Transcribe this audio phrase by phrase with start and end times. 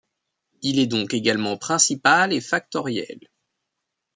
[0.63, 3.19] Il est donc également principal et factoriel.